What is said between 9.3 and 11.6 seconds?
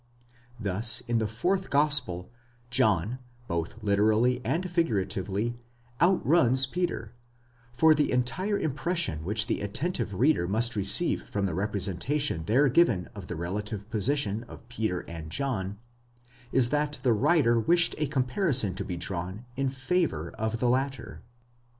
the attentive reader must receive from the